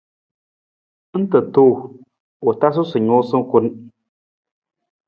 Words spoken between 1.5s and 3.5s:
tuu, u tasu sa nuusa